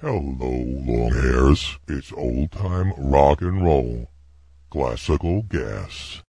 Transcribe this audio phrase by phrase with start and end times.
[0.00, 1.76] Hello, long hairs.
[1.88, 4.06] It's old time rock and roll.
[4.70, 6.22] Classical gas.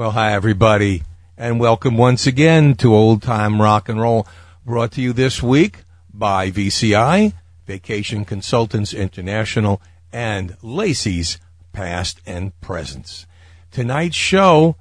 [0.00, 1.02] Well, hi everybody,
[1.36, 4.26] and welcome once again to Old Time Rock and Roll,
[4.64, 7.34] brought to you this week by VCI,
[7.66, 11.38] Vacation Consultants International, and Lacey's
[11.74, 13.26] Past and Presents.
[13.70, 14.76] Tonight's show,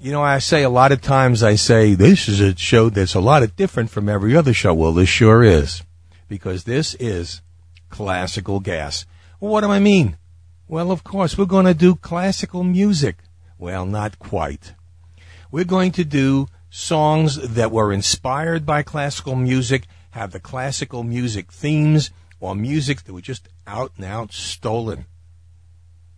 [0.00, 3.14] you know, I say a lot of times, I say this is a show that's
[3.14, 4.72] a lot of different from every other show.
[4.72, 5.82] Well, this sure is,
[6.28, 7.42] because this is
[7.90, 9.04] classical gas.
[9.38, 10.16] What do I mean?
[10.66, 13.18] Well, of course, we're going to do classical music.
[13.60, 14.72] Well, not quite.
[15.52, 21.52] We're going to do songs that were inspired by classical music, have the classical music
[21.52, 22.10] themes,
[22.40, 25.04] or music that were just out and out stolen.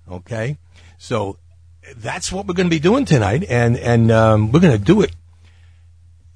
[0.08, 0.56] Okay?
[0.98, 1.36] So
[1.96, 5.02] that's what we're going to be doing tonight, and, and um, we're going to do
[5.02, 5.10] it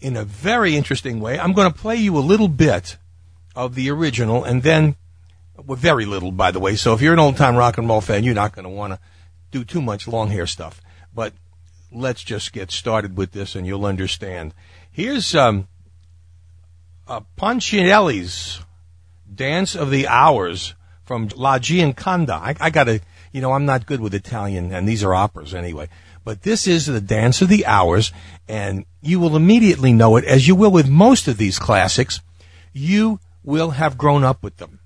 [0.00, 1.38] in a very interesting way.
[1.38, 2.96] I'm going to play you a little bit
[3.54, 4.96] of the original, and then,
[5.56, 6.74] well, very little, by the way.
[6.74, 8.94] So if you're an old time rock and roll fan, you're not going to want
[8.94, 8.98] to
[9.52, 10.80] do too much long hair stuff.
[11.16, 11.32] But
[11.90, 14.52] let's just get started with this and you'll understand.
[14.92, 15.66] Here's um,
[17.08, 18.60] uh, Ponchielli's
[19.34, 20.74] Dance of the Hours
[21.06, 22.34] from La Gioconda.
[22.34, 23.00] I, I gotta,
[23.32, 25.88] you know, I'm not good with Italian and these are operas anyway.
[26.22, 28.12] But this is the Dance of the Hours
[28.46, 32.20] and you will immediately know it as you will with most of these classics.
[32.74, 34.80] You will have grown up with them.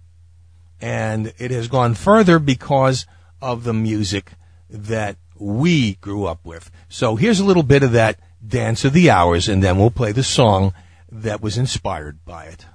[0.81, 3.05] And it has gone further because
[3.43, 4.31] of the music
[4.71, 6.71] that we grew up with.
[6.89, 10.13] So here's a little bit of that Dance of the Hours, and then we'll play
[10.13, 10.73] the song
[11.11, 12.67] that was inspired by it.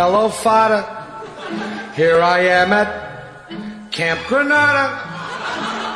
[0.00, 0.86] Hello, father.
[1.96, 4.94] Here I am at Camp Granada.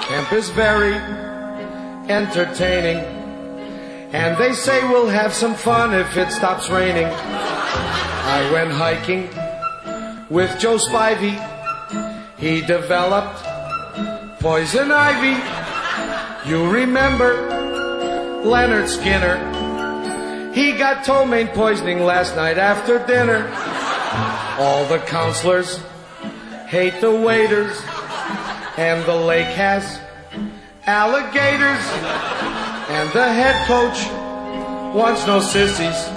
[0.02, 0.94] Camp is very
[2.10, 2.96] entertaining.
[4.12, 7.06] And they say we'll have some fun if it stops raining.
[7.06, 9.28] I went hiking
[10.28, 11.38] with Joe Spivey.
[12.38, 13.38] He developed
[14.40, 15.38] poison ivy.
[16.50, 19.38] You remember Leonard Skinner?
[20.52, 23.48] He got ptomaine poisoning last night after dinner.
[24.58, 25.82] All the counselors
[26.66, 27.80] hate the waiters,
[28.76, 30.00] and the lake has
[30.86, 31.84] alligators,
[32.88, 34.06] and the head coach
[34.94, 36.08] wants no sissies.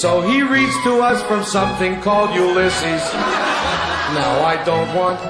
[0.00, 3.02] So he reads to us from something called Ulysses.
[4.14, 5.20] Now I don't want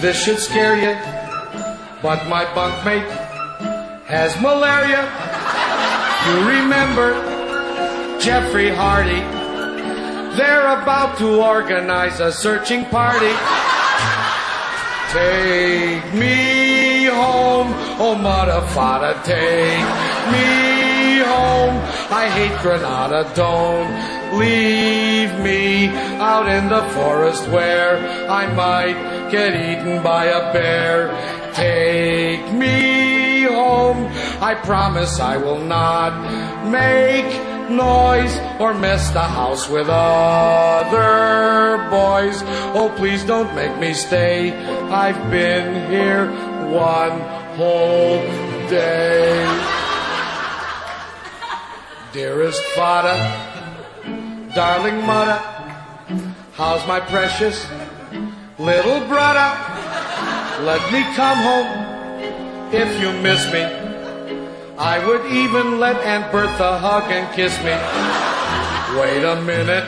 [0.00, 0.94] this should scare you,
[2.02, 3.08] but my bunkmate
[4.06, 5.04] has malaria.
[6.26, 9.39] You remember Jeffrey Hardy?
[10.36, 13.34] They're about to organize a searching party.
[15.10, 19.84] Take me home, oh mother, father, take
[20.30, 21.74] me home.
[22.12, 25.88] I hate Granada, don't leave me
[26.20, 27.98] out in the forest where
[28.30, 31.10] I might get eaten by a bear.
[31.54, 34.06] Take me home,
[34.40, 36.12] I promise I will not
[36.70, 42.42] make noise or mess the house with other boys.
[42.74, 44.52] Oh, please don't make me stay.
[44.52, 46.26] I've been here
[46.70, 47.20] one
[47.56, 48.20] whole
[48.68, 49.46] day.
[52.12, 53.16] Dearest father,
[54.54, 55.38] darling mother,
[56.54, 57.66] how's my precious
[58.58, 59.50] little brother?
[60.64, 63.79] Let me come home if you miss me.
[64.82, 67.76] I would even let Aunt Bertha hug and kiss me.
[68.98, 69.84] Wait a minute.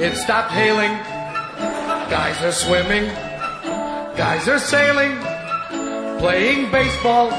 [0.00, 0.92] It stopped hailing.
[2.08, 3.06] Guys are swimming.
[4.16, 5.18] Guys are sailing.
[6.20, 7.30] Playing baseball.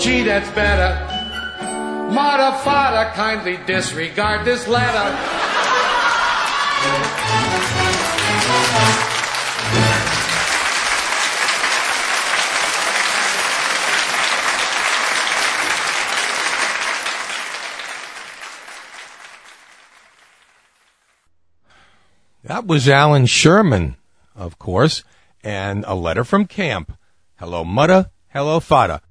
[0.00, 0.98] Gee, that's better.
[2.12, 5.06] Mata fata, kindly disregard this letter.
[22.56, 23.96] That was Allan Sherman,
[24.34, 25.04] of course,
[25.44, 26.96] and a letter from camp.
[27.38, 28.10] Hello, Mutta.
[28.28, 29.02] Hello, Fada.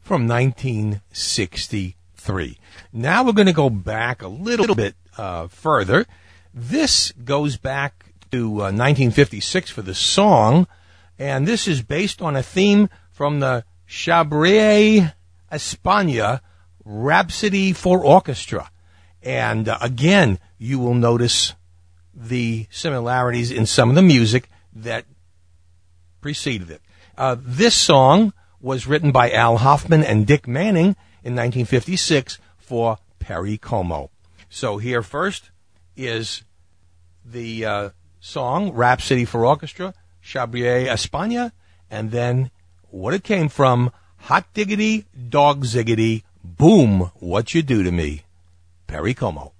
[0.00, 2.58] From 1963.
[2.90, 6.06] Now we're going to go back a little bit uh, further.
[6.54, 10.66] This goes back to uh, 1956 for the song,
[11.18, 15.12] and this is based on a theme from the Chabrier
[15.52, 16.40] España
[16.82, 18.70] Rhapsody for Orchestra.
[19.22, 21.52] And uh, again, you will notice
[22.14, 25.04] the similarities in some of the music that
[26.20, 26.82] preceded it.
[27.16, 33.58] Uh, this song was written by Al Hoffman and Dick Manning in 1956 for Perry
[33.58, 34.10] Como.
[34.48, 35.50] So here first
[35.96, 36.42] is
[37.24, 37.90] the uh,
[38.20, 41.52] song Rhapsody for Orchestra, Chabrier España,
[41.90, 42.50] and then
[42.90, 48.22] what it came from, Hot Diggity, Dog Ziggity, Boom, What You Do to Me,
[48.86, 49.53] Perry Como.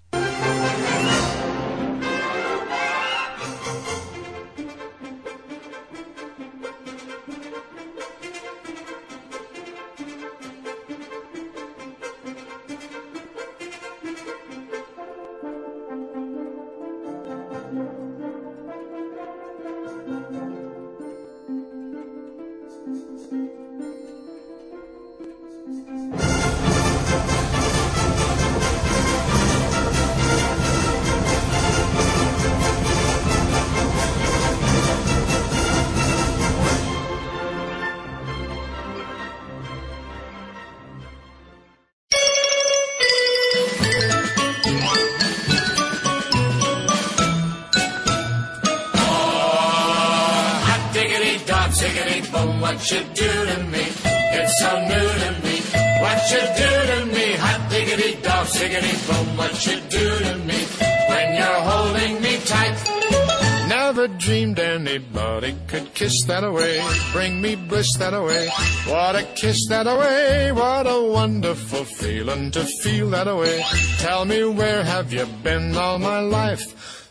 [66.34, 68.48] That away, bring me bliss that away.
[68.88, 73.62] What a kiss that away, what a wonderful feeling to feel that away.
[73.98, 76.64] Tell me where have you been all my life?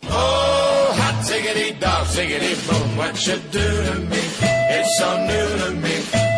[0.04, 4.24] Oh, hot diggity dog, ziggity boom, what you do to me?
[4.76, 5.96] It's so new to me.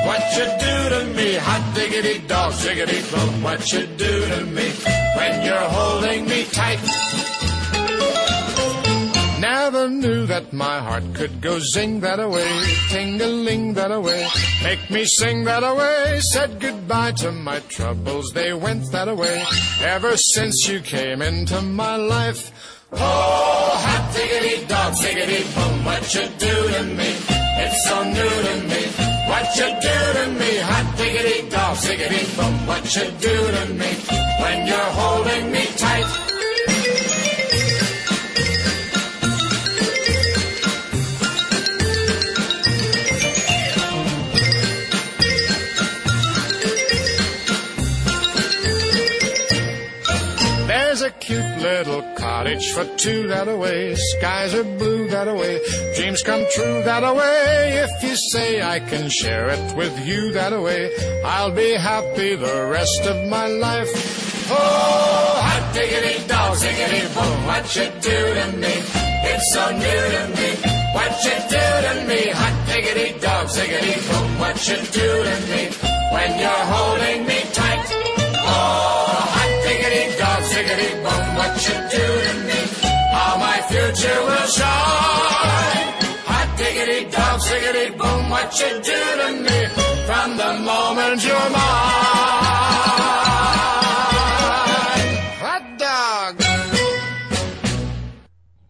[0.07, 1.29] What you do to me?
[1.47, 4.67] Hot diggity dog, ziggity boom, what you do to me?
[5.15, 7.24] when you're holding me tight.
[9.65, 12.47] Never knew that my heart could go zing that away,
[12.89, 14.27] ting-a-ling that away,
[14.63, 16.19] make me sing that away.
[16.33, 19.43] Said goodbye to my troubles, they went that away.
[19.81, 22.51] Ever since you came into my life,
[22.93, 27.09] Oh, hot diggity dog, diggity boom, what you do to me?
[27.65, 28.81] It's so new to me.
[29.31, 30.51] What you do to me?
[30.61, 33.91] Hot diggity dog, diggity boom, what you do to me?
[34.41, 36.24] When you're holding me tight.
[51.65, 53.95] Little cottage for two that away.
[53.95, 55.55] Skies are blue that away.
[55.95, 57.83] Dreams come true that away.
[57.85, 60.91] If you say I can share it with you that away,
[61.25, 63.91] I'll be happy the rest of my life.
[64.51, 68.75] Oh, hot diggity dog, diggity boom, what you do to me?
[69.31, 70.49] It's so new to me.
[70.97, 72.21] What you do to me?
[72.41, 75.63] Hot diggity dog, diggity boom, what you do to me?
[76.13, 77.85] When you're holding me tight.
[78.53, 79.05] Oh,
[79.37, 81.24] hot diggity dog, diggity boom,
[81.55, 82.59] what you do to me?
[83.11, 85.93] How my future will shine.
[86.27, 89.67] Hot diggity dog, diggity boom, what you do to me?
[90.05, 91.61] From the moment you're mine.
[95.39, 96.43] Hot dog!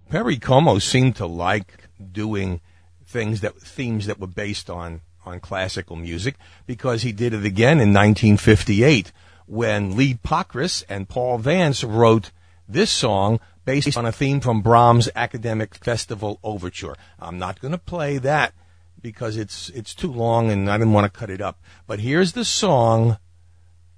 [0.10, 2.62] Perry Como seemed to like doing
[3.08, 6.36] things that themes that were based on on classical music
[6.68, 9.12] because he did it again in 1958
[9.48, 12.30] when Lee Pockriss and Paul Vance wrote
[12.67, 16.95] this song based on a theme from Brahms' Academic Festival Overture.
[17.19, 18.53] I'm not going to play that
[19.01, 21.60] because it's it's too long and I didn't want to cut it up.
[21.88, 23.17] But here's the song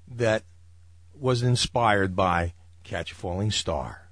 [0.08, 0.44] that
[1.14, 4.10] was inspired by Catch a Falling Star.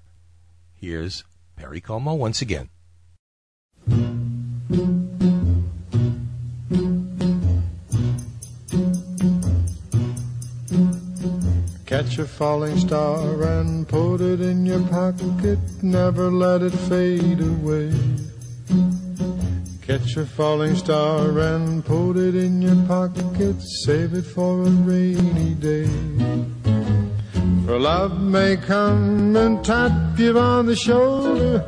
[0.73, 1.23] Here's
[1.55, 2.69] Perry Como once again.
[11.95, 17.89] Catch a falling star and put it in your pocket, never let it fade away.
[19.81, 25.53] Catch a falling star and put it in your pocket, save it for a rainy
[25.53, 25.87] day.
[27.65, 31.63] For love may come and tap you on the shoulder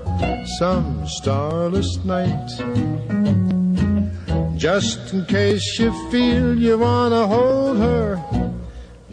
[0.59, 2.49] some starless night.
[4.57, 8.56] Just in case you feel you wanna hold her,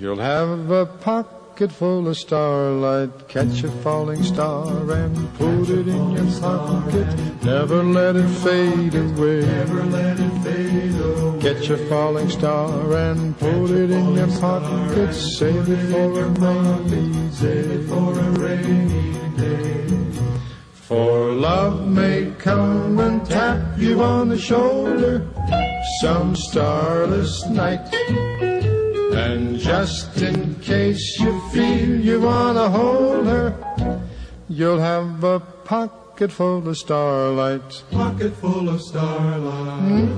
[0.04, 3.26] You'll have a pocket full of starlight.
[3.26, 7.42] Catch a falling star and put it in your pocket.
[7.42, 9.40] Never let it fade away.
[9.46, 11.40] Never let it fade away.
[11.40, 15.14] Catch a falling star and put it in your pocket.
[15.14, 17.87] Save it for a rainy day.
[17.87, 19.88] For a rainy day.
[20.75, 25.26] For love may come and tap you on the shoulder
[26.02, 28.53] some starless night.
[29.14, 33.54] And just in case you feel you wanna hold her,
[34.49, 37.83] you'll have a pocket full of starlight.
[37.92, 40.09] Pocket full of starlight.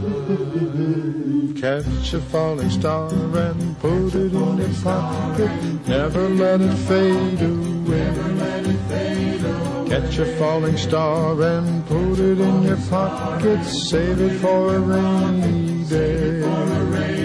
[1.60, 5.50] Catch a falling star and put it in your pocket.
[5.86, 8.04] Never let it fade away.
[8.04, 9.88] Never let it fade away.
[9.90, 13.62] Catch a falling star and put it in your pocket.
[13.64, 17.15] Save it for a rainy day.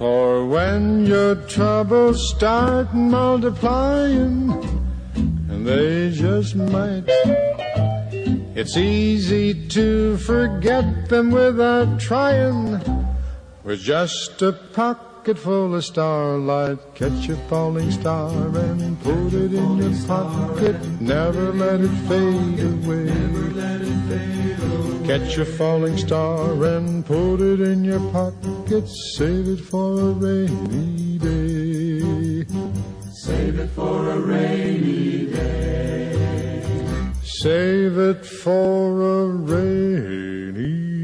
[0.00, 4.50] For when your troubles start multiplying,
[5.14, 7.04] and they just might,
[8.56, 12.80] it's easy to forget them without trying.
[13.62, 19.76] With just a pocket full of starlight, catch a falling star and put it in
[19.76, 20.76] your pocket.
[20.98, 24.39] Never let it fade away.
[25.10, 28.88] Catch a falling star and put it in your pocket.
[29.16, 32.46] Save it for a rainy day.
[33.10, 37.12] Save it for a rainy day.
[37.24, 40.99] Save it for a rainy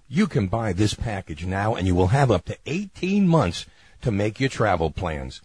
[0.09, 3.67] You can buy this package now and you will have up to 18 months
[4.00, 5.43] to make your travel plans.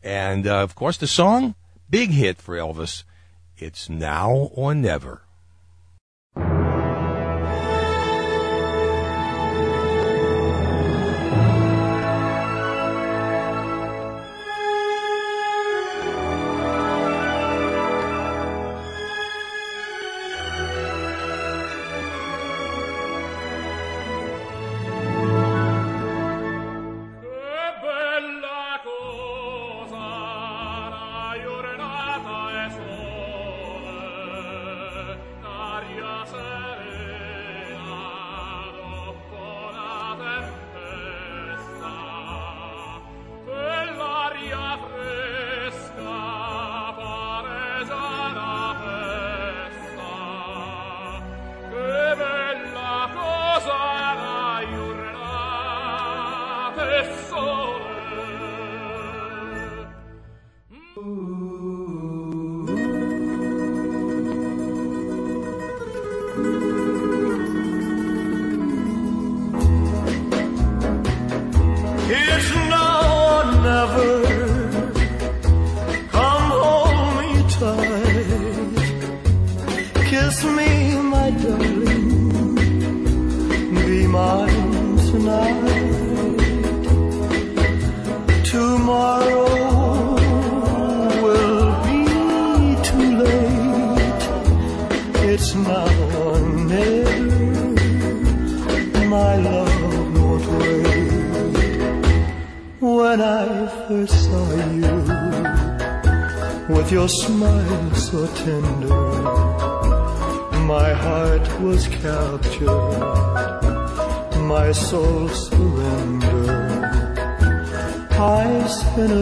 [0.02, 1.54] And uh, of course the song,
[1.88, 3.04] big hit for Elvis.
[3.56, 5.22] It's now or never.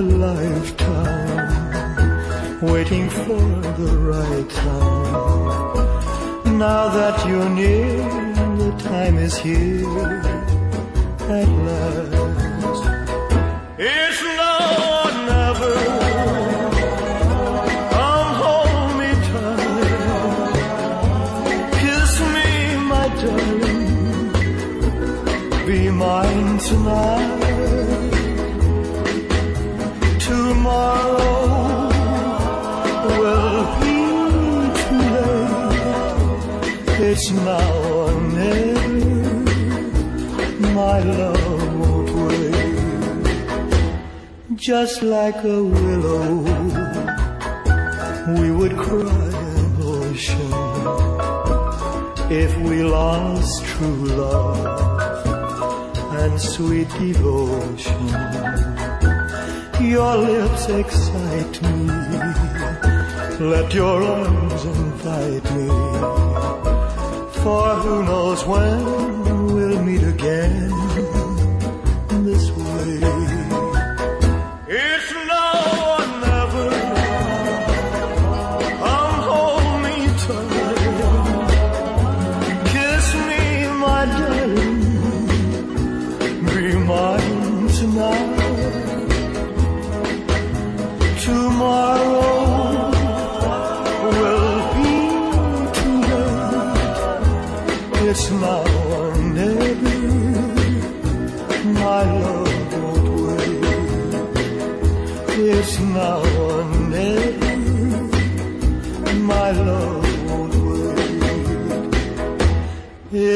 [0.09, 1.69] Lifetime
[2.61, 3.39] waiting for
[3.81, 6.59] the right time.
[6.59, 8.03] Now that you're near,
[8.57, 10.21] the time is here
[11.39, 12.83] at last.
[13.79, 14.08] It's
[37.21, 39.11] It's now or never.
[40.73, 42.55] My love won't wait
[44.55, 46.29] just like a willow.
[48.41, 50.53] We would cry an ocean
[52.31, 58.07] if we lost true love and sweet devotion.
[59.83, 61.79] Your lips excite me.
[63.41, 66.28] Let your arms invite me.
[67.43, 70.88] For who knows when we'll meet again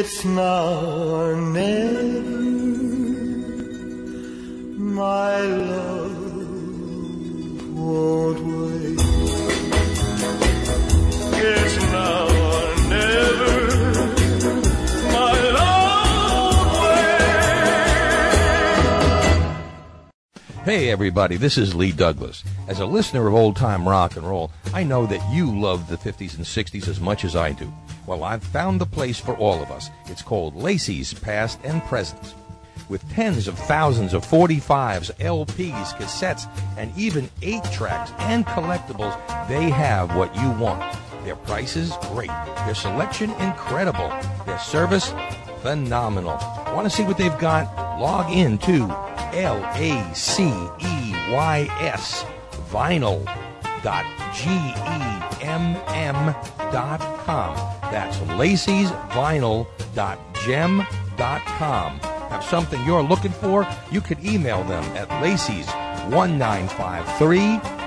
[0.04, 0.66] It's now
[1.14, 2.02] or never.
[4.76, 6.18] My love
[7.72, 8.98] won't wait.
[11.38, 13.54] It's now or never.
[15.12, 16.66] My love
[20.56, 20.64] wait.
[20.64, 22.42] Hey, everybody, this is Lee Douglas.
[22.66, 25.96] As a listener of old time rock and roll, I know that you love the
[25.96, 27.72] 50s and 60s as much as I do.
[28.06, 29.90] Well, I've found the place for all of us.
[30.06, 32.34] It's called Lacey's Past and Present.
[32.88, 39.16] With tens of thousands of 45s, LPs, cassettes, and even 8 tracks and collectibles,
[39.48, 40.82] they have what you want.
[41.24, 42.30] Their prices, great.
[42.66, 44.08] Their selection, incredible.
[44.46, 45.14] Their service,
[45.62, 46.36] phenomenal.
[46.74, 48.00] Want to see what they've got?
[48.00, 48.84] Log in to
[49.32, 52.24] L A C E Y S
[52.68, 53.24] vinyl
[54.34, 57.54] G E M M dot com.
[57.92, 61.98] That's Lacey's vinyl dot gem dot com.
[62.30, 63.66] Have something you're looking for?
[63.90, 65.66] You could email them at Lacey's
[66.08, 67.38] 1953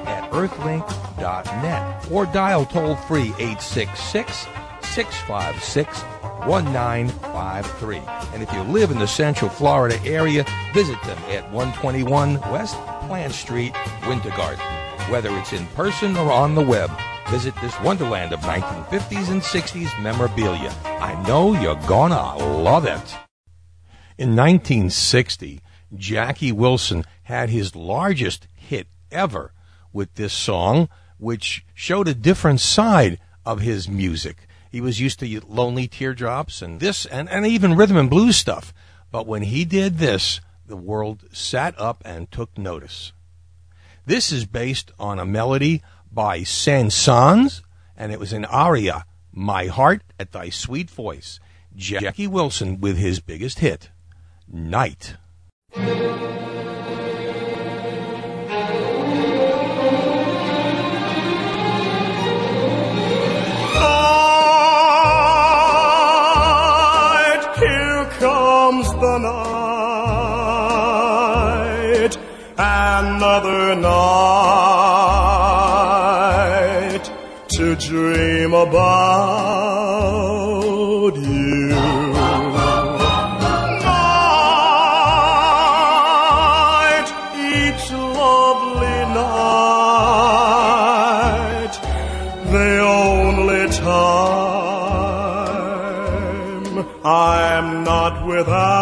[0.05, 4.47] at earthlink.net or dial toll free 866
[4.81, 6.01] 656
[6.45, 7.97] 1953.
[8.33, 12.75] And if you live in the Central Florida area, visit them at 121 West
[13.07, 13.73] Plant Street,
[14.07, 14.63] Winter Garden.
[15.09, 16.91] Whether it's in person or on the web,
[17.29, 20.73] visit this wonderland of 1950s and 60s memorabilia.
[20.85, 23.15] I know you're gonna love it.
[24.17, 25.61] In 1960,
[25.95, 29.53] Jackie Wilson had his largest hit ever
[29.91, 34.47] with this song, which showed a different side of his music.
[34.71, 38.73] He was used to lonely teardrops and this and, and even rhythm and blues stuff.
[39.11, 43.13] But when he did this, the world sat up and took notice.
[44.05, 45.81] This is based on a melody
[46.15, 47.61] by Saint-Saëns,
[47.97, 51.41] and it was an aria, My Heart at Thy Sweet Voice.
[51.75, 53.89] Jackie Wilson with his biggest hit,
[54.47, 55.17] Night.
[55.75, 55.91] night,
[67.59, 69.17] here comes the
[71.97, 72.17] night,
[72.57, 74.54] another night
[77.75, 79.15] to dream about
[81.15, 81.69] you.
[86.55, 89.33] Night, each lovely night,
[92.51, 94.95] the only time
[97.03, 98.74] I'm not without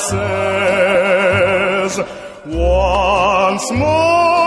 [0.00, 2.00] kisses.
[2.46, 4.39] Once more,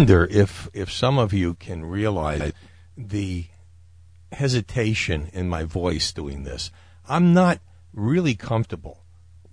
[0.00, 2.54] wonder if if some of you can realize
[2.96, 3.44] the
[4.32, 6.70] hesitation in my voice doing this.
[7.06, 7.60] I'm not
[7.92, 9.04] really comfortable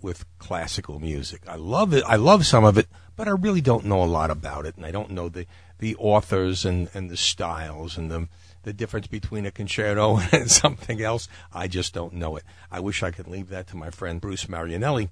[0.01, 1.41] with classical music.
[1.49, 2.01] I love it.
[2.07, 4.86] I love some of it, but I really don't know a lot about it, and
[4.86, 5.47] I don't know the
[5.79, 8.29] the authors and and the styles and the
[8.63, 11.27] the difference between a concerto and something else.
[11.51, 12.45] I just don't know it.
[12.71, 15.10] I wish I could leave that to my friend Bruce Marianelli,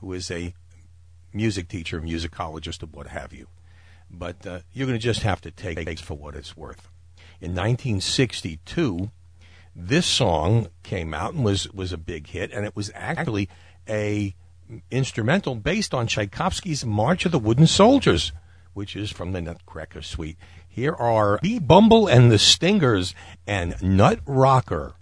[0.00, 0.54] who is a
[1.34, 3.48] music teacher, musicologist, or what have you.
[4.10, 6.88] But uh, you're going to just have to take it for what it's worth.
[7.40, 9.10] In 1962,
[9.76, 13.48] this song came out and was was a big hit, and it was actually
[13.88, 14.34] a
[14.90, 18.32] instrumental based on Tchaikovsky's March of the Wooden Soldiers,
[18.74, 20.36] which is from the Nutcracker Suite.
[20.68, 21.58] Here are B.
[21.58, 23.14] Bumble and the Stingers
[23.46, 24.94] and Nut Rocker.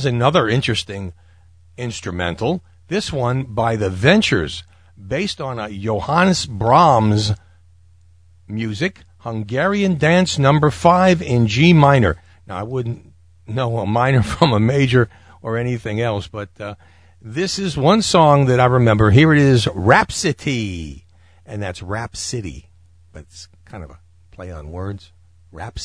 [0.00, 1.12] Here's another interesting
[1.76, 2.64] instrumental.
[2.88, 4.64] This one by the Ventures,
[4.96, 7.32] based on a Johannes Brahms
[8.48, 12.16] music, Hungarian Dance Number Five in G minor.
[12.46, 13.12] Now I wouldn't
[13.46, 15.10] know a minor from a major
[15.42, 16.76] or anything else, but uh,
[17.20, 19.10] this is one song that I remember.
[19.10, 21.04] Here it is, Rhapsody,
[21.44, 22.70] and that's Rhapsody,
[23.12, 23.98] but it's kind of a
[24.30, 25.12] play on words.
[25.52, 25.78] Rap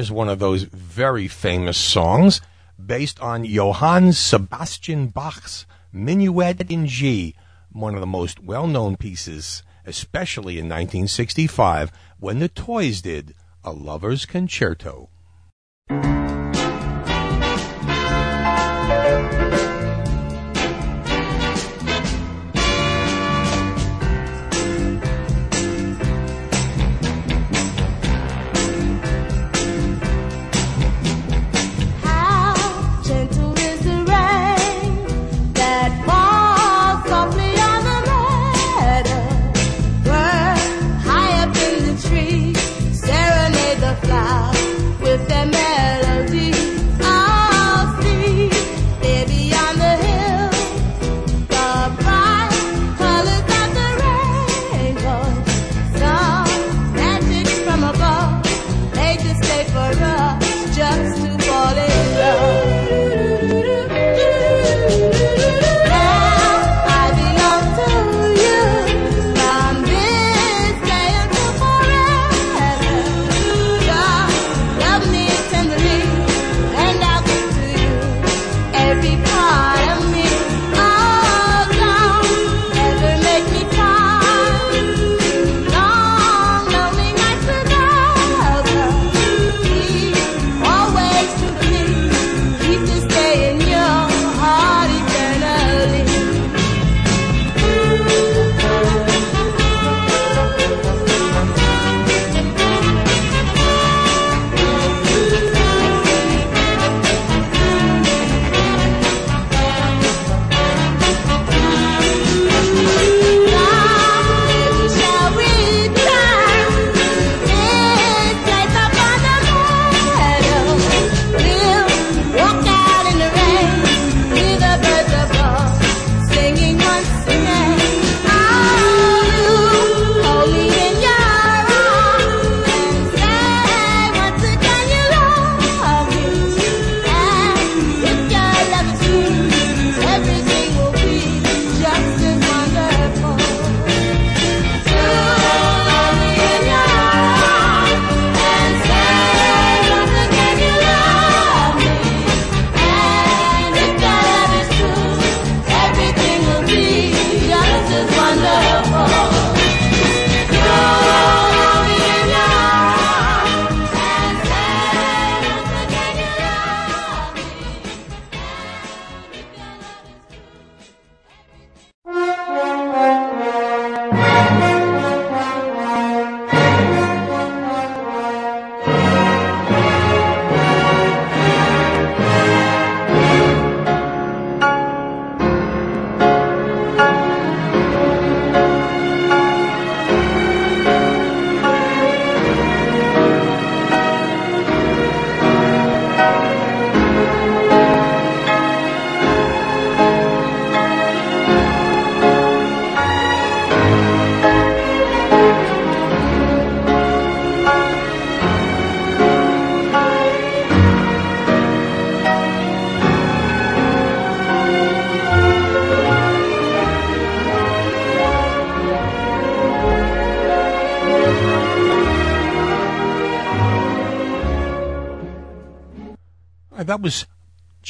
[0.00, 2.40] Here's one of those very famous songs
[2.82, 7.34] based on Johann Sebastian Bach's Minuet in G,
[7.70, 13.72] one of the most well known pieces, especially in 1965 when the Toys did A
[13.72, 15.09] Lover's Concerto.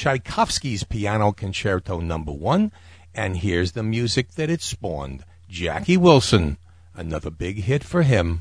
[0.01, 2.39] Tchaikovsky's Piano Concerto Number no.
[2.39, 2.73] 1,
[3.15, 5.27] and here's the music that it spawned.
[5.47, 6.57] Jackie Wilson,
[6.95, 8.41] another big hit for him,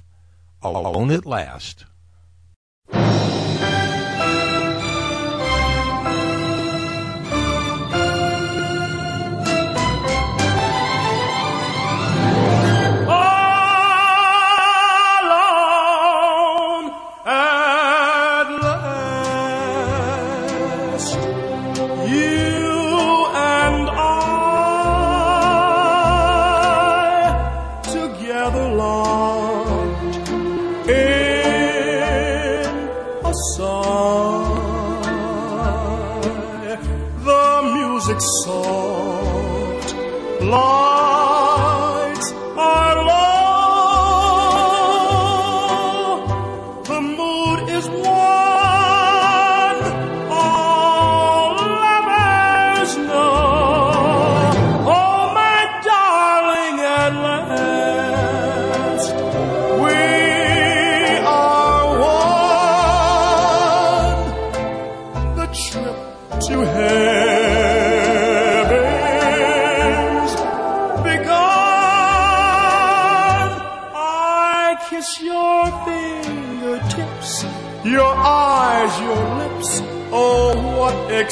[0.62, 1.84] Alone at Last.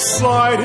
[0.07, 0.59] What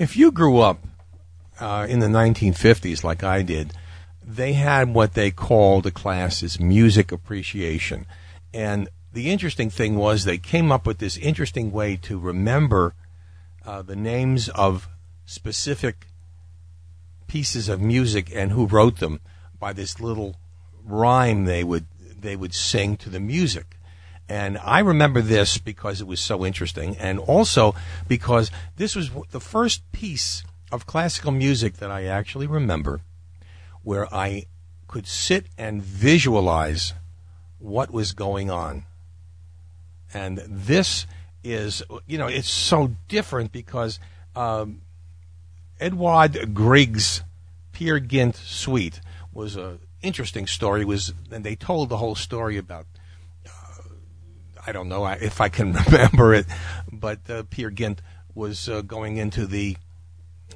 [0.00, 0.82] If you grew up
[1.60, 3.74] uh, in the 1950s like I did,
[4.26, 8.06] they had what they called a class as music appreciation.
[8.54, 12.94] And the interesting thing was they came up with this interesting way to remember
[13.66, 14.88] uh, the names of
[15.26, 16.06] specific
[17.26, 19.20] pieces of music and who wrote them
[19.58, 20.36] by this little
[20.82, 21.84] rhyme they would
[22.18, 23.76] they would sing to the music.
[24.30, 27.74] And I remember this because it was so interesting, and also
[28.06, 33.00] because this was the first piece of classical music that I actually remember
[33.82, 34.46] where I
[34.86, 36.94] could sit and visualize
[37.58, 38.84] what was going on.
[40.14, 41.08] And this
[41.42, 43.98] is, you know, it's so different because
[44.36, 44.82] um,
[45.80, 47.24] Edward Grieg's
[47.72, 49.00] Peer Gynt Suite
[49.32, 50.84] was a interesting story.
[50.84, 52.86] Was and they told the whole story about
[54.70, 56.46] I don't know if I can remember it,
[56.92, 58.00] but uh, Peer Gynt
[58.36, 59.76] was uh, going into the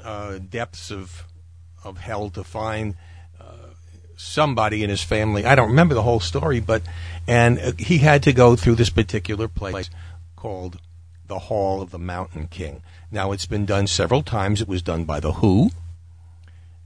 [0.05, 1.25] uh, depths of
[1.83, 2.95] of hell to find
[3.41, 3.75] uh,
[4.17, 5.45] somebody in his family.
[5.45, 6.83] I don't remember the whole story, but
[7.27, 9.91] and uh, he had to go through this particular place
[10.37, 10.79] called
[11.27, 12.85] the Hall of the Mountain King.
[13.11, 14.63] Now it's been done several times.
[14.63, 15.71] It was done by the Who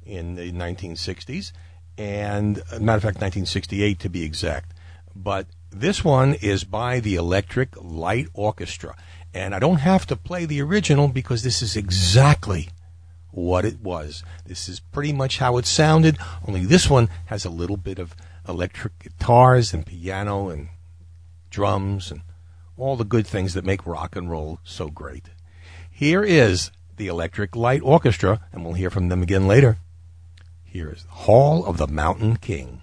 [0.06, 1.52] in the 1960s,
[1.98, 4.72] and uh, matter of fact, 1968 to be exact.
[5.14, 8.96] But this one is by the Electric Light Orchestra,
[9.34, 12.70] and I don't have to play the original because this is exactly
[13.30, 14.22] what it was.
[14.46, 18.16] This is pretty much how it sounded, only this one has a little bit of
[18.48, 20.68] electric guitars and piano and
[21.50, 22.22] drums and
[22.76, 25.30] all the good things that make rock and roll so great.
[25.90, 29.78] Here is the Electric Light Orchestra, and we'll hear from them again later.
[30.64, 32.82] Here is Hall of the Mountain King.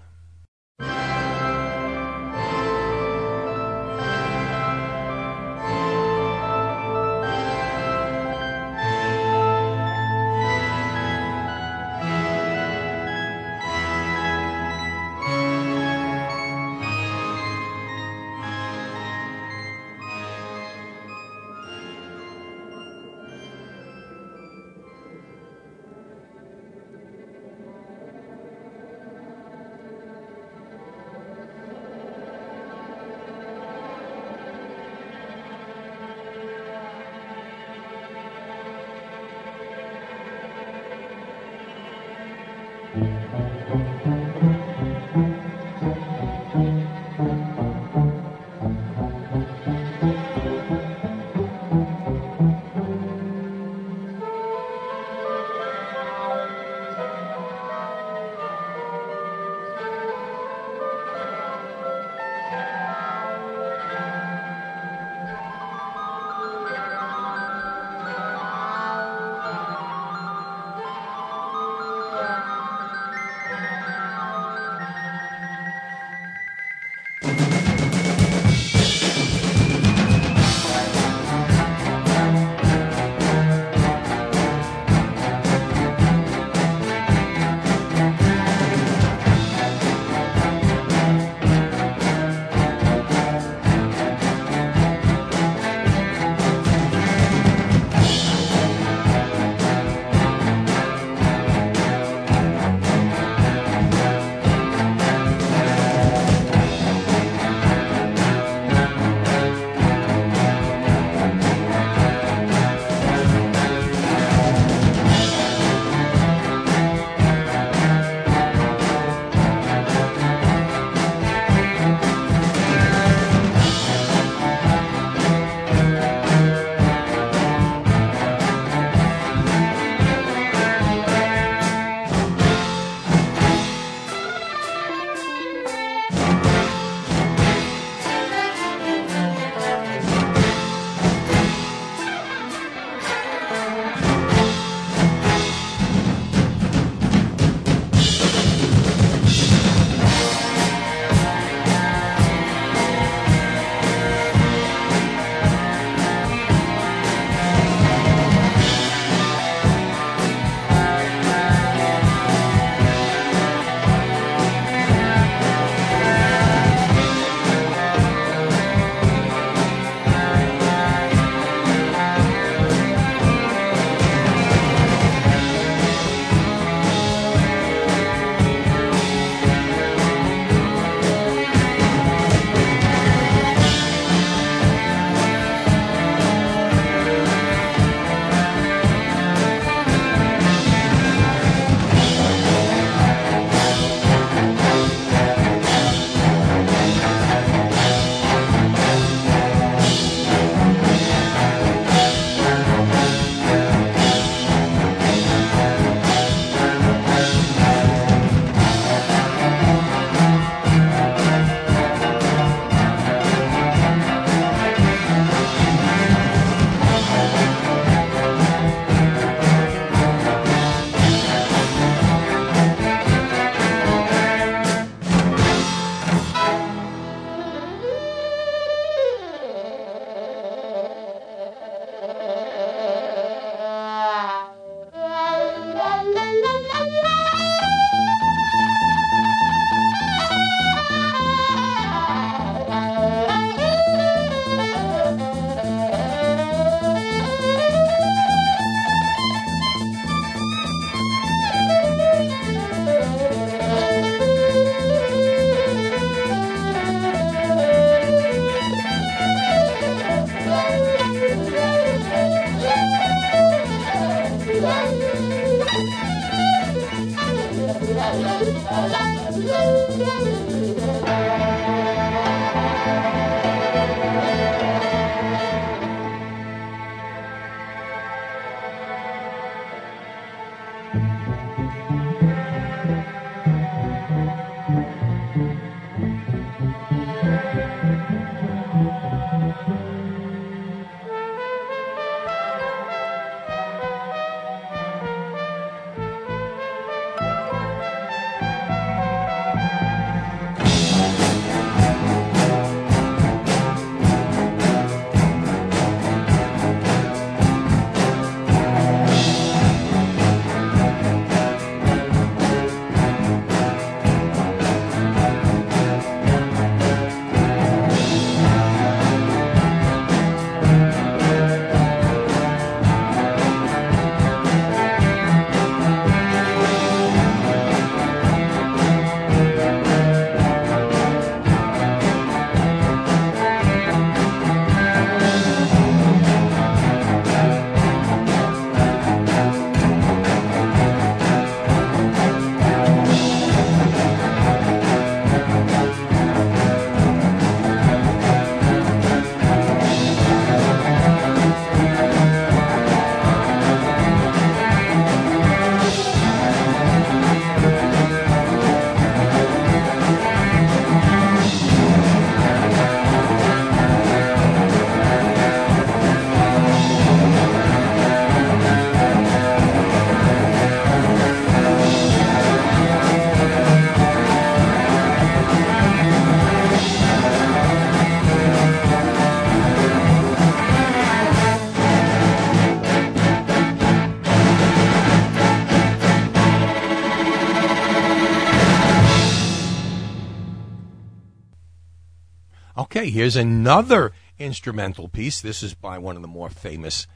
[393.16, 395.40] here's another instrumental piece.
[395.40, 397.06] This is by one of the more famous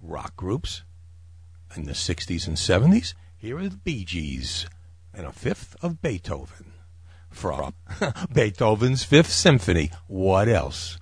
[0.00, 0.82] rock groups
[1.76, 3.12] in the 60s and 70s.
[3.36, 4.64] Here are the Bee Gees
[5.12, 6.72] and a fifth of Beethoven
[7.28, 7.74] from
[8.32, 9.90] Beethoven's Fifth Symphony.
[10.06, 10.98] What else?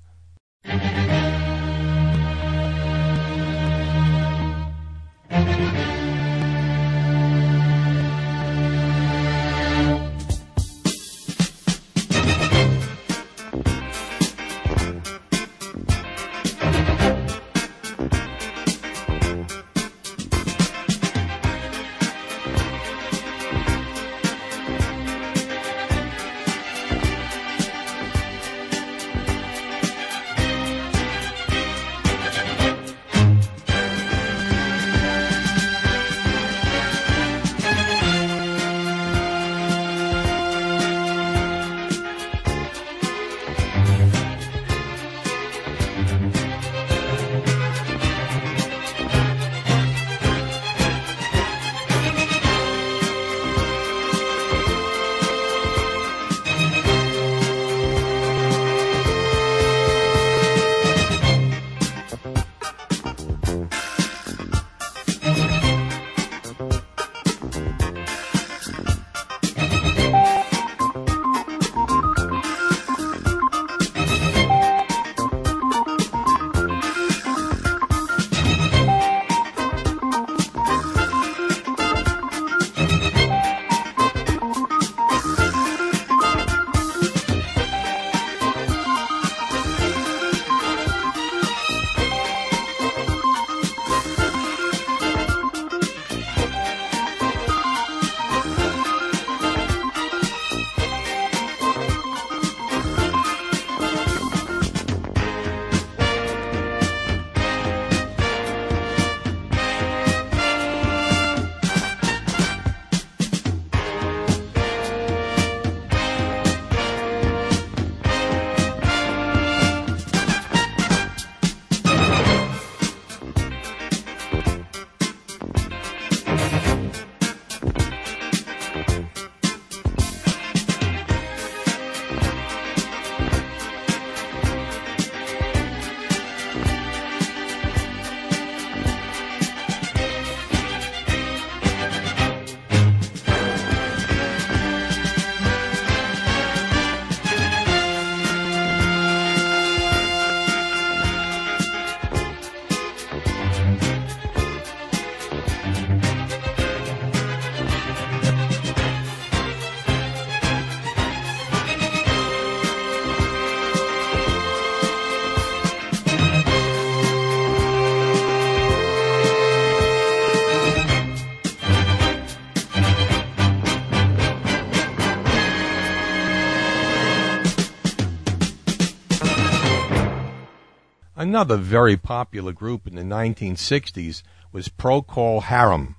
[181.30, 185.94] Another very popular group in the 1960s was Procol Harum.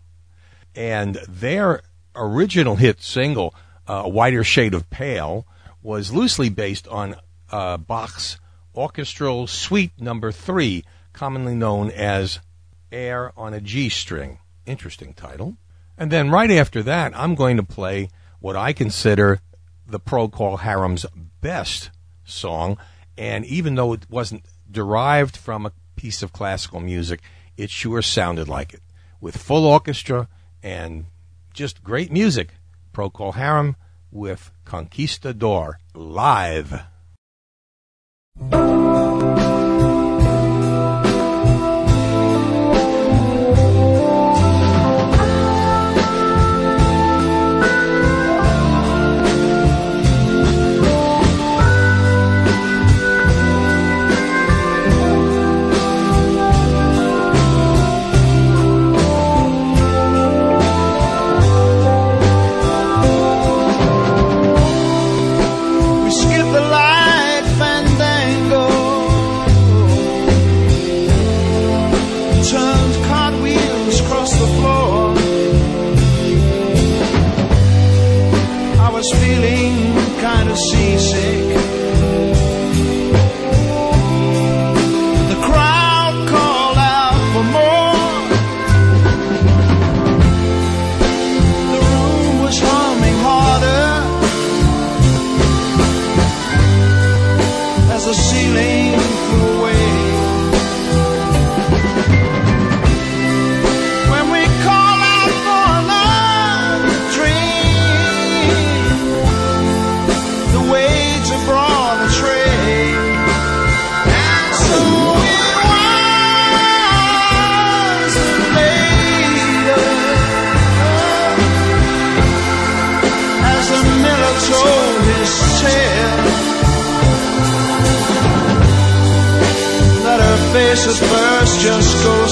[0.76, 3.56] And their original hit single,
[3.88, 5.48] uh, A Whiter Shade of Pale,
[5.82, 7.16] was loosely based on
[7.50, 8.42] uh, Bach's
[8.76, 12.42] Orchestral Suite Number 3, commonly known as
[12.92, 14.40] Air on a G String.
[14.66, 15.56] Interesting title.
[15.98, 18.10] And then right after that, I'm going to play
[18.42, 19.40] what I consider
[19.88, 21.06] the Procol Harum's
[21.40, 21.90] best
[22.26, 22.78] song.
[23.18, 27.22] And even though it wasn't derived from a piece of classical music,
[27.58, 28.82] it sure sounded like it.
[29.20, 30.28] With full orchestra
[30.64, 31.06] and
[31.54, 32.56] just great music.
[32.94, 33.76] Procol Harum
[34.12, 36.84] with Conquistador live.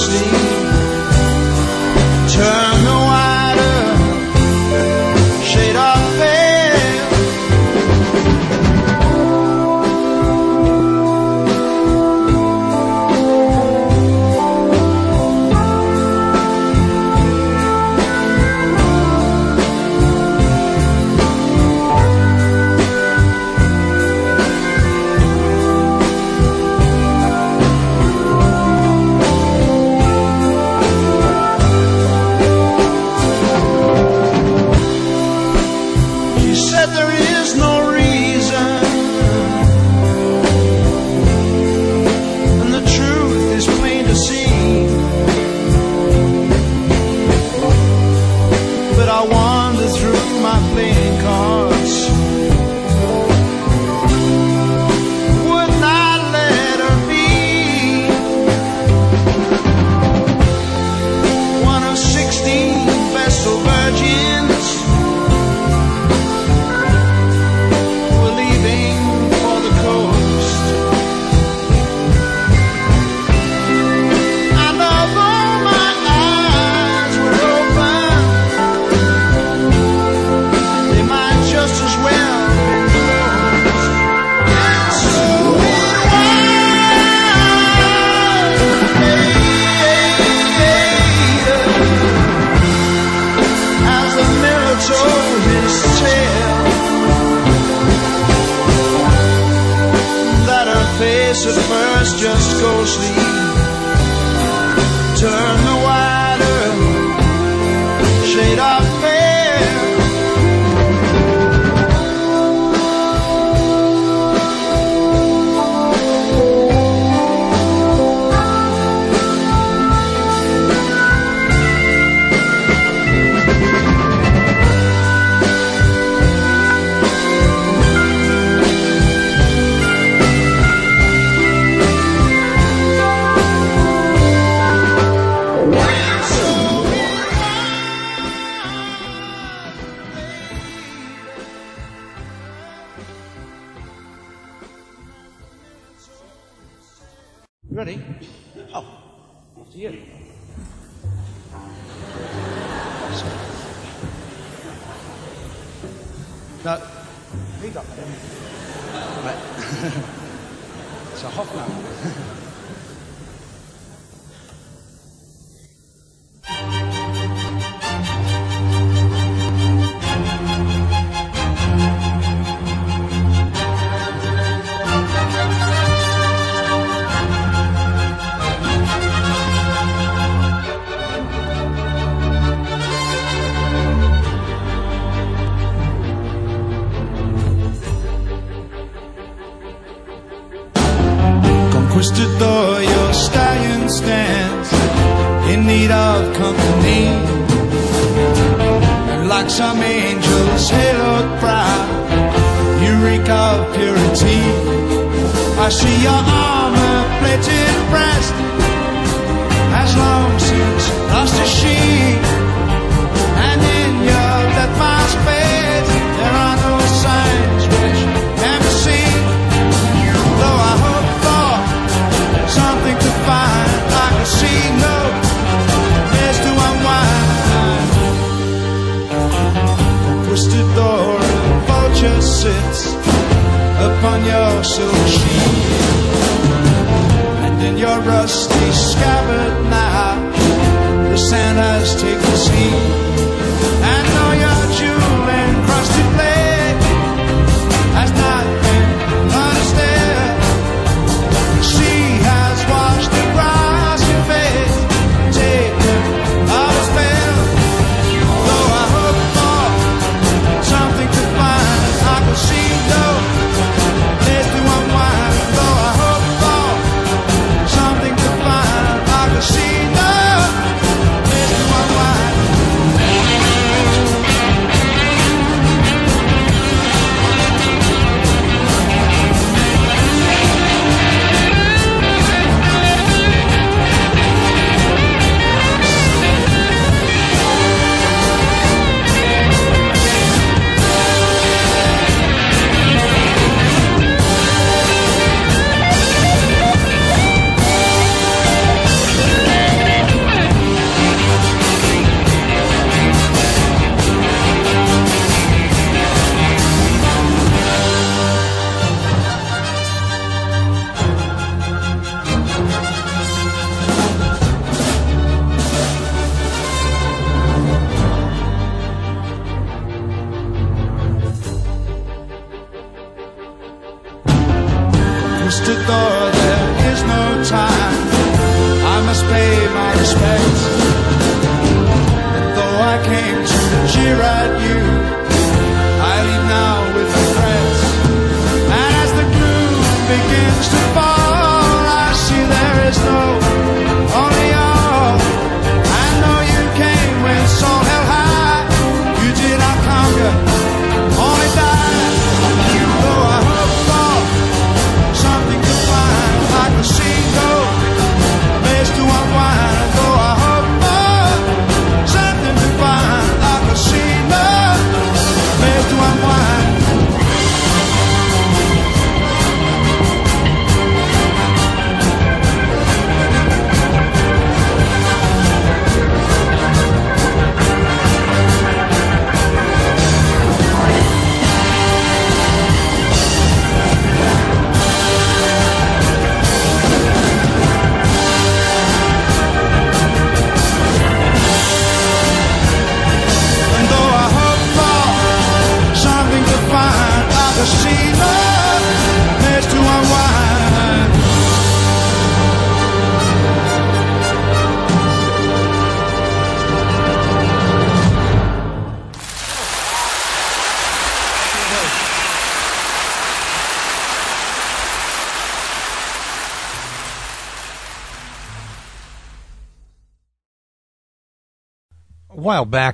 [0.10, 0.39] Just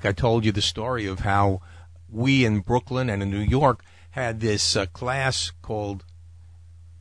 [0.06, 1.62] I told you the story of how
[2.10, 6.04] we in Brooklyn and in New York had this uh, class called,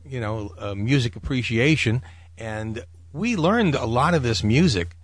[0.03, 2.01] you know, uh, music appreciation,
[2.37, 2.83] and
[3.13, 4.95] we learned a lot of this music.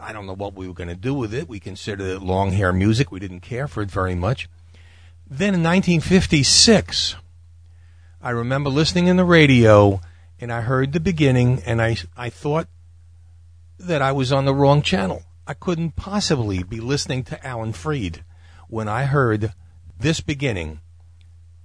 [0.00, 1.48] I don't know what we were going to do with it.
[1.48, 3.10] We considered it long hair music.
[3.10, 4.48] We didn't care for it very much.
[5.28, 7.16] Then in 1956,
[8.22, 10.00] I remember listening in the radio,
[10.40, 12.68] and I heard the beginning, and I I thought
[13.78, 15.22] that I was on the wrong channel.
[15.50, 18.22] I couldn't possibly be listening to Alan Freed
[18.68, 19.54] when I heard
[19.98, 20.80] this beginning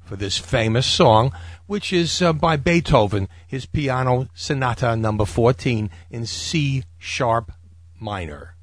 [0.06, 1.34] for this famous song,
[1.68, 7.52] which is uh, by Beethoven, his piano sonata number 14 in C sharp
[8.00, 8.56] minor,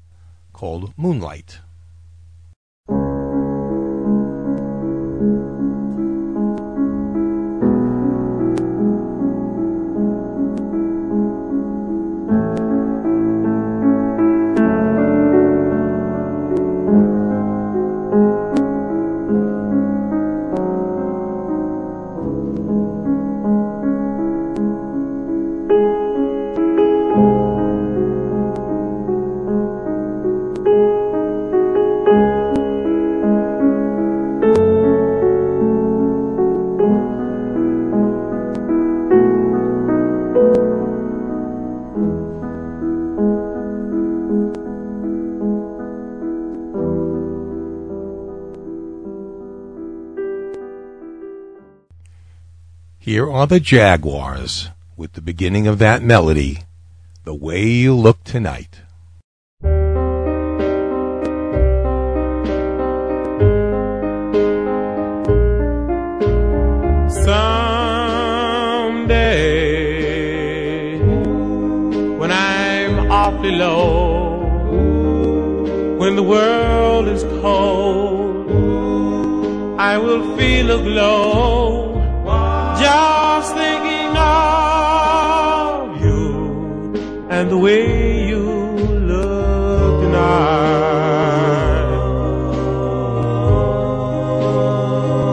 [0.53, 1.59] called Moonlight.
[53.21, 56.63] Here are the Jaguars with the beginning of that melody,
[57.23, 58.81] The Way You Look Tonight.
[67.23, 68.17] Someday,
[72.17, 74.39] when I'm awfully low,
[75.99, 78.49] when the world is cold,
[79.79, 81.70] I will feel a glow
[87.61, 88.41] way you
[89.11, 91.89] look tonight.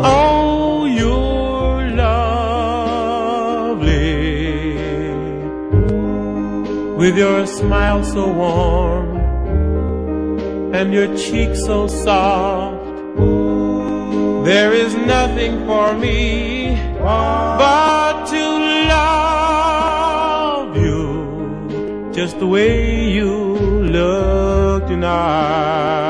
[0.04, 2.28] Oh, you're lovely
[6.98, 9.16] with your smile so warm
[10.74, 12.84] and your cheek so soft.
[14.44, 17.87] There is nothing for me but
[22.18, 23.30] just the way you
[23.96, 26.07] look tonight.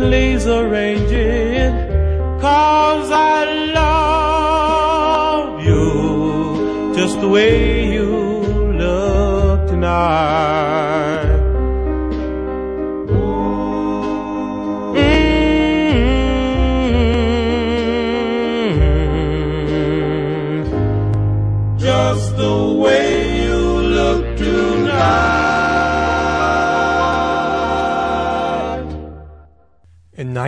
[0.00, 1.72] Please arrange it?
[2.40, 3.44] Cause I
[3.78, 7.79] love you just the way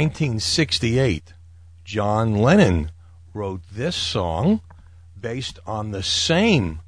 [0.02, 1.32] 1968,
[1.84, 2.90] John Lennon
[3.32, 4.60] wrote this song
[5.18, 6.80] based on the same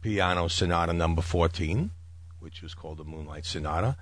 [0.00, 1.90] piano sonata number 14,
[2.40, 3.98] which was called the Moonlight Sonata,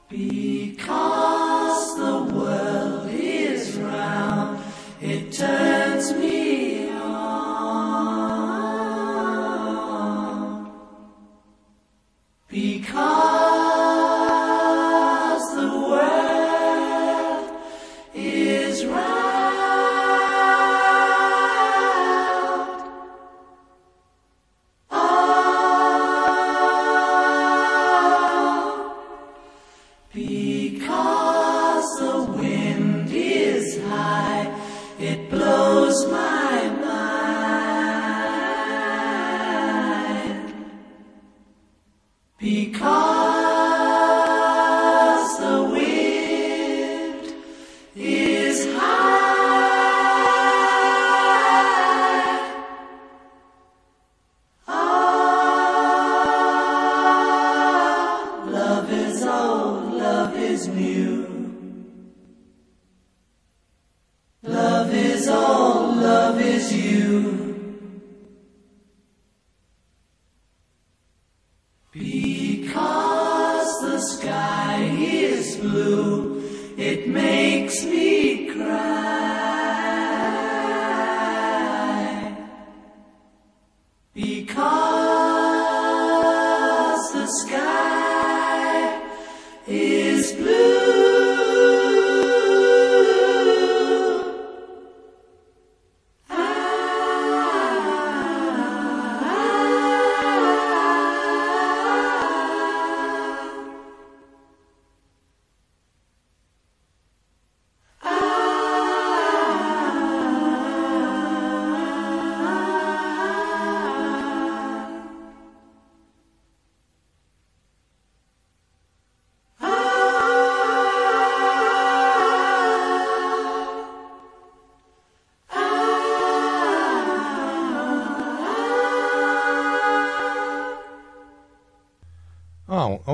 [0.09, 0.56] because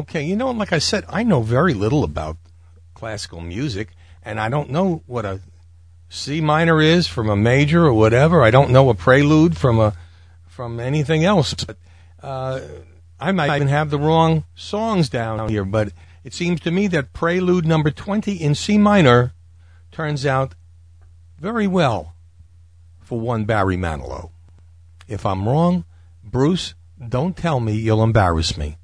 [0.04, 2.36] Okay, you know, like I said, I know very little about
[2.94, 5.40] classical music, and I don't know what a
[6.10, 8.44] C minor is from a major or whatever.
[8.44, 9.94] I don't know a prelude from a
[10.46, 11.54] from anything else.
[11.54, 11.78] But
[12.22, 12.60] uh,
[13.18, 15.64] I might even have the wrong songs down here.
[15.64, 15.94] But
[16.26, 19.32] it seems to me that prelude number twenty in C minor
[19.90, 20.54] turns out
[21.40, 22.14] very well
[23.00, 24.32] for one Barry Manilow.
[25.08, 25.86] If I'm wrong,
[26.22, 28.78] Bruce, don't tell me you'll embarrass me.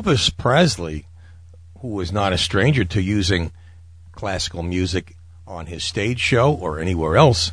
[0.00, 1.04] Elvis Presley,
[1.80, 3.52] who was not a stranger to using
[4.12, 5.14] classical music
[5.46, 7.52] on his stage show or anywhere else,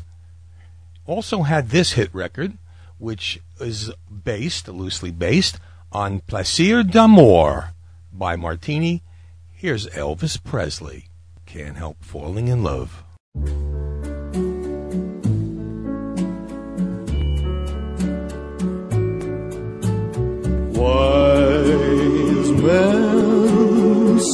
[1.05, 2.57] also had this hit record,
[2.99, 3.91] which is
[4.23, 5.59] based, loosely based,
[5.91, 7.73] on Plaisir d'amour
[8.13, 9.03] by Martini.
[9.51, 11.07] Here's Elvis Presley.
[11.45, 13.03] Can't help falling in love.
[13.35, 13.87] Men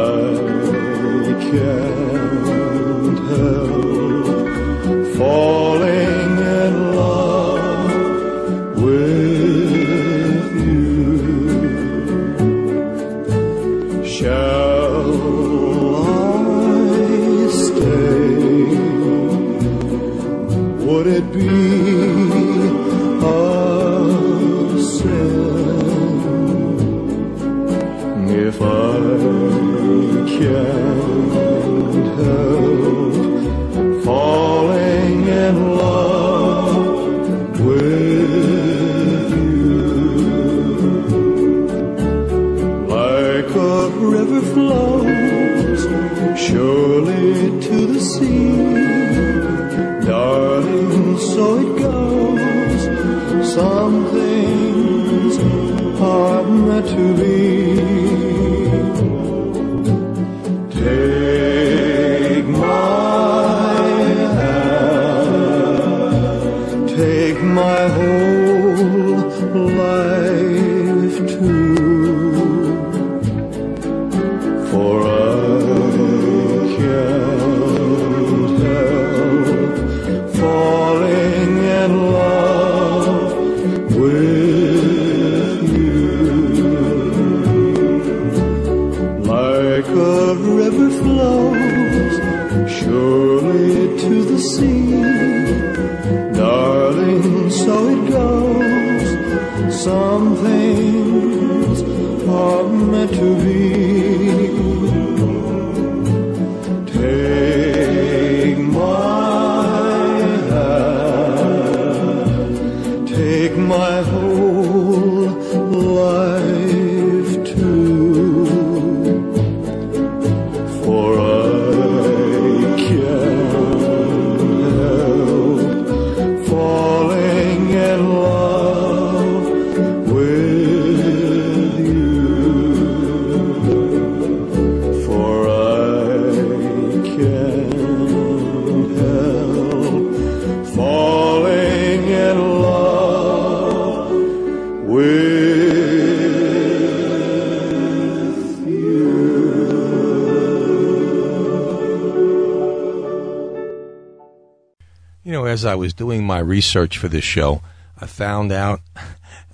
[155.81, 157.63] was doing my research for this show,
[157.99, 158.83] I found out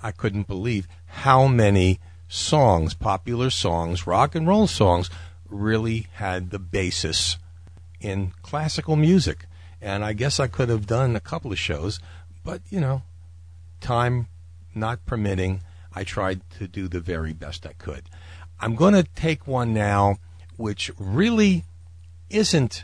[0.03, 5.09] I couldn't believe how many songs, popular songs, rock and roll songs,
[5.49, 7.37] really had the basis
[8.01, 9.45] in classical music.
[9.81, 12.01] And I guess I could have done a couple of shows,
[12.43, 13.03] but, you know,
[13.79, 14.27] time
[14.75, 15.61] not permitting,
[15.93, 18.03] I tried to do the very best I could.
[18.59, 20.17] I'm going to take one now
[20.57, 21.63] which really
[22.29, 22.83] isn't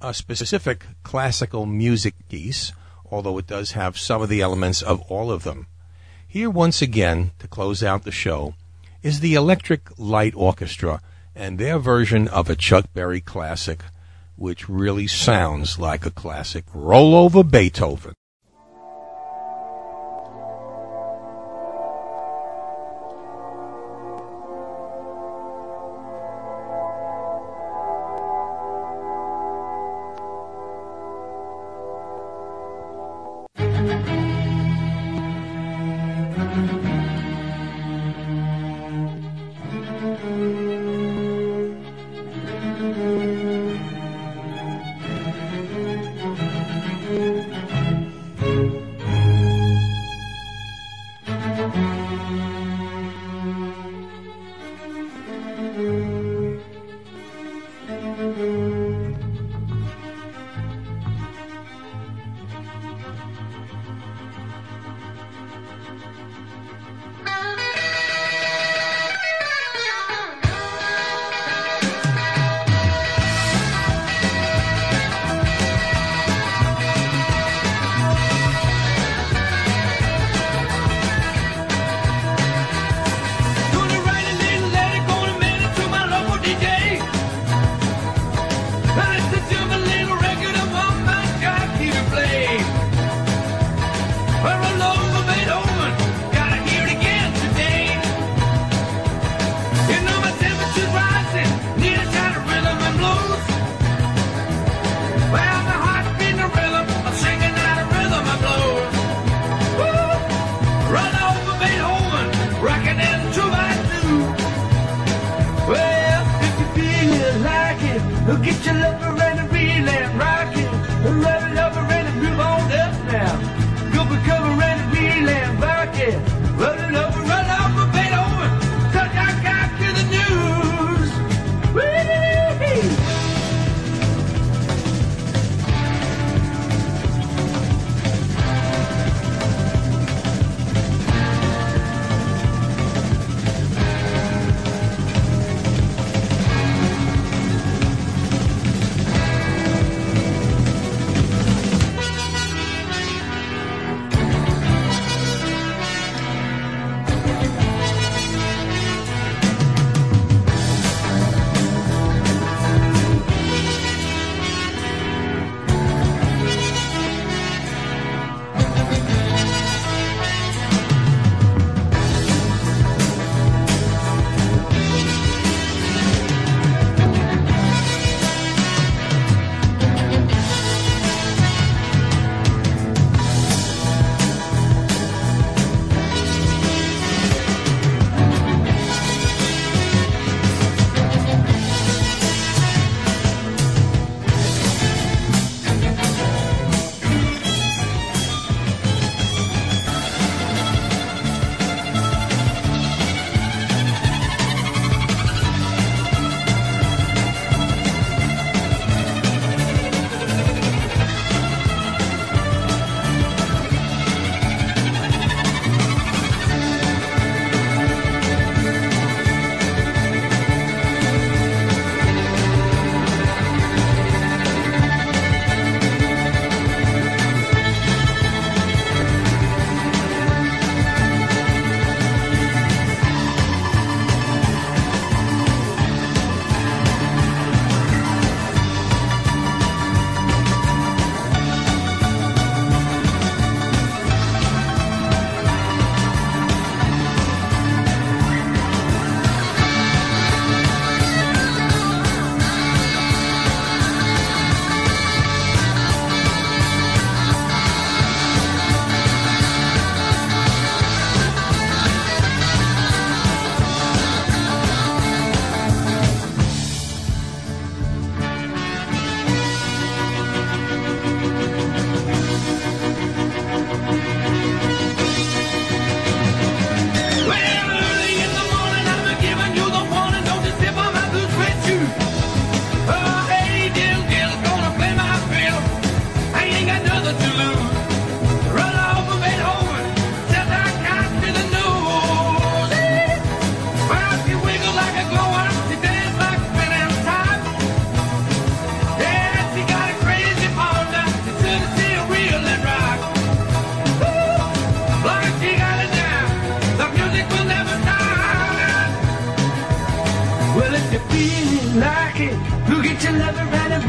[0.00, 2.72] a specific classical music piece,
[3.10, 5.66] although it does have some of the elements of all of them.
[6.26, 8.54] Here, once again, to close out the show,
[9.02, 11.00] is the Electric Light Orchestra
[11.34, 13.82] and their version of a Chuck Berry classic,
[14.36, 16.64] which really sounds like a classic.
[16.72, 18.14] Roll over Beethoven.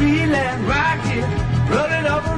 [0.01, 1.69] Lover and a reel and rock it.
[1.69, 2.30] Roll it over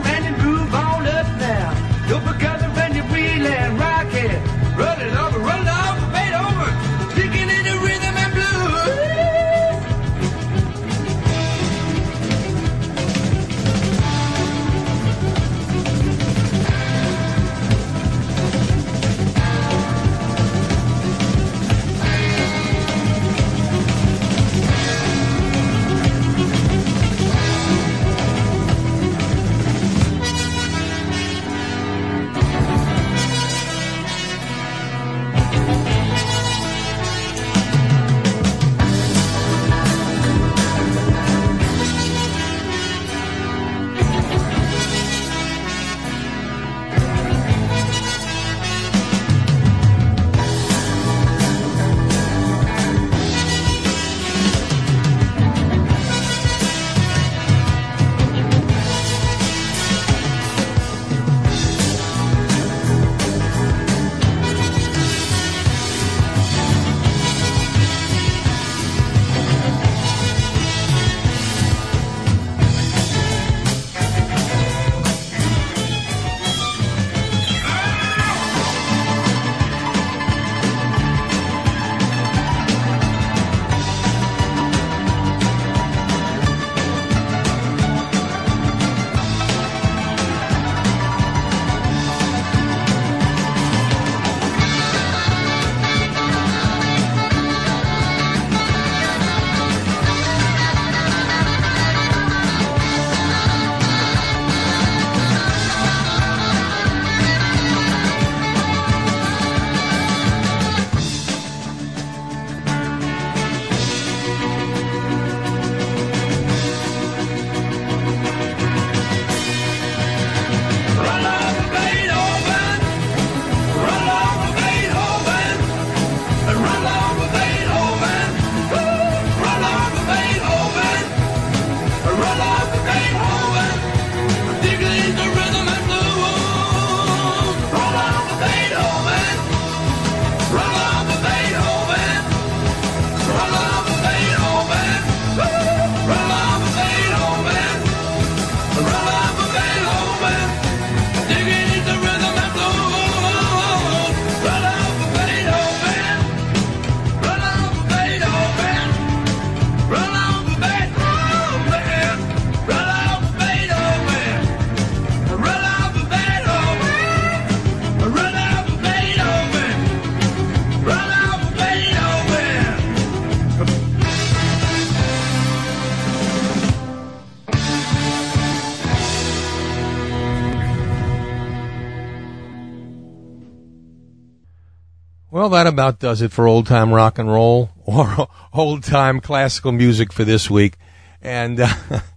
[185.43, 189.73] Well, that about does it for old time rock and roll or old time classical
[189.73, 190.77] music for this week.
[191.21, 191.67] And uh,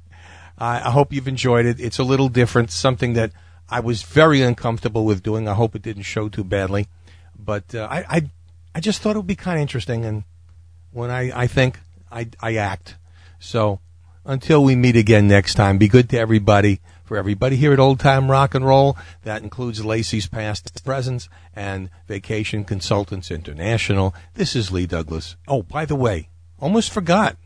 [0.59, 1.81] I hope you've enjoyed it.
[1.81, 3.33] It's a little different, something that
[3.69, 5.49] I was very uncomfortable with doing.
[5.49, 6.87] I hope it didn't show too badly,
[7.37, 8.31] but uh, I, I
[8.77, 10.05] I just thought it would be kind of interesting.
[10.05, 10.23] And
[10.93, 11.81] when I I think
[12.13, 12.95] I I act.
[13.41, 13.81] So
[14.25, 16.81] until we meet again next time, be good to everybody.
[17.07, 21.89] For everybody here at Old Time Rock and Roll, that includes Lacey's Past Presents and
[22.09, 24.13] Vacation Consultants International.
[24.35, 25.37] This is Lee Douglas.
[25.47, 27.37] Oh, by the way, almost forgot.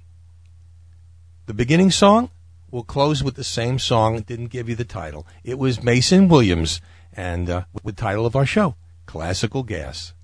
[1.44, 2.30] The beginning song
[2.70, 4.16] will close with the same song.
[4.16, 5.26] It didn't give you the title.
[5.44, 6.80] It was Mason Williams
[7.12, 10.14] and uh, with the title of our show, Classical Gas.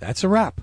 [0.00, 0.60] That's a wrap.